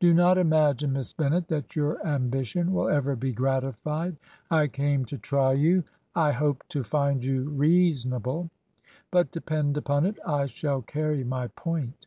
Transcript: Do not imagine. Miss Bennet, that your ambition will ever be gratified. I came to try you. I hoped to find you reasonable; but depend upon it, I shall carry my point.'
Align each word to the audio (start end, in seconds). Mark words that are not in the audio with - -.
Do 0.00 0.14
not 0.14 0.38
imagine. 0.38 0.94
Miss 0.94 1.12
Bennet, 1.12 1.48
that 1.48 1.76
your 1.76 2.02
ambition 2.06 2.72
will 2.72 2.88
ever 2.88 3.14
be 3.14 3.34
gratified. 3.34 4.16
I 4.50 4.66
came 4.66 5.04
to 5.04 5.18
try 5.18 5.52
you. 5.52 5.84
I 6.14 6.32
hoped 6.32 6.70
to 6.70 6.82
find 6.82 7.22
you 7.22 7.50
reasonable; 7.50 8.48
but 9.10 9.30
depend 9.30 9.76
upon 9.76 10.06
it, 10.06 10.16
I 10.26 10.46
shall 10.46 10.80
carry 10.80 11.22
my 11.22 11.48
point.' 11.48 12.06